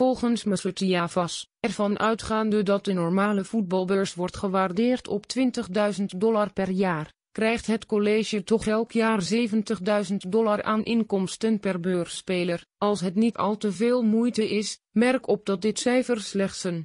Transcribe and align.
Volgens 0.00 0.44
Masutia 0.44 1.08
ervan 1.60 1.98
uitgaande 1.98 2.62
dat 2.62 2.84
de 2.84 2.92
normale 2.92 3.44
voetbalbeurs 3.44 4.14
wordt 4.14 4.36
gewaardeerd 4.36 5.08
op 5.08 5.24
20.000 5.38 6.04
dollar 6.16 6.52
per 6.52 6.70
jaar, 6.70 7.12
krijgt 7.32 7.66
het 7.66 7.86
college 7.86 8.44
toch 8.44 8.66
elk 8.66 8.92
jaar 8.92 9.22
70.000 10.10 10.16
dollar 10.28 10.62
aan 10.62 10.84
inkomsten 10.84 11.60
per 11.60 11.80
beursspeler. 11.80 12.64
Als 12.78 13.00
het 13.00 13.14
niet 13.14 13.36
al 13.36 13.56
te 13.56 13.72
veel 13.72 14.02
moeite 14.02 14.50
is, 14.50 14.80
merk 14.90 15.28
op 15.28 15.46
dat 15.46 15.62
dit 15.62 15.78
cijfer 15.78 16.20
slechts 16.20 16.64
een 16.64 16.78